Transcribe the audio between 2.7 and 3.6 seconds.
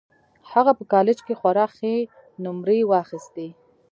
واخيستې